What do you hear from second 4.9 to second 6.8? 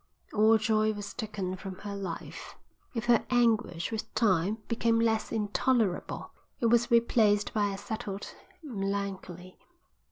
less intolerable it